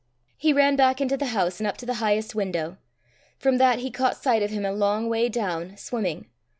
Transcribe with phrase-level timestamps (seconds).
[0.35, 2.77] He ran back into the house, and up to the highest window.
[3.37, 6.25] From that he caught sight of him a long way down, swimming.